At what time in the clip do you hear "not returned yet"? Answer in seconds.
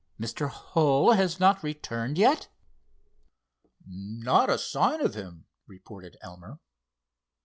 1.39-2.47